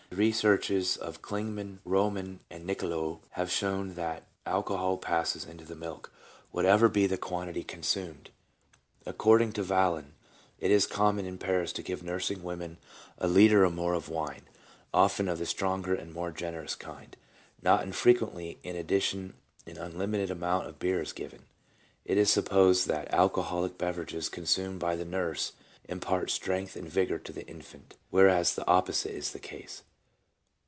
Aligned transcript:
The 0.13 0.17
researches 0.17 0.97
of 0.97 1.21
Klingemann, 1.21 1.77
Roemann, 1.85 2.39
and 2.49 2.65
Nicloux 2.65 3.19
have 3.31 3.49
shown 3.49 3.93
that 3.95 4.27
alcohol 4.45 4.97
passes 4.97 5.45
into 5.45 5.63
the 5.63 5.73
milk, 5.73 6.11
what 6.51 6.65
ever 6.65 6.89
be 6.89 7.07
the 7.07 7.17
quantity 7.17 7.63
consumed. 7.63 8.29
According 9.05 9.53
to 9.53 9.63
Vallin, 9.63 10.11
it 10.59 10.69
is 10.69 10.85
common 10.85 11.25
in 11.25 11.37
Paris 11.37 11.71
to 11.71 11.81
give 11.81 12.03
nursing 12.03 12.43
women 12.43 12.77
a 13.19 13.29
litre 13.29 13.63
or 13.63 13.69
more 13.69 13.93
of 13.93 14.09
wine, 14.09 14.41
often 14.93 15.29
of 15.29 15.39
the 15.39 15.45
stronger 15.45 15.95
and 15.95 16.11
more 16.11 16.31
generous 16.31 16.75
kind. 16.75 17.15
Not 17.61 17.83
infrequently 17.83 18.59
in 18.63 18.75
addition 18.75 19.35
an 19.65 19.77
un 19.77 19.97
limited 19.97 20.29
amount 20.29 20.67
of 20.67 20.77
beer 20.77 21.01
is 21.01 21.13
given. 21.13 21.43
It 22.03 22.17
is 22.17 22.29
supposed 22.29 22.85
that 22.89 23.13
alcoholic 23.13 23.77
beverages 23.77 24.27
consumed 24.27 24.81
by 24.81 24.97
the 24.97 25.05
nurse 25.05 25.53
impart 25.85 26.29
strength 26.31 26.75
and 26.75 26.89
vigour 26.89 27.19
to 27.19 27.31
the 27.31 27.47
infant, 27.47 27.95
whereas 28.09 28.55
the 28.55 28.67
opposite 28.67 29.13
is 29.15 29.31
the 29.31 29.39
case. 29.39 29.83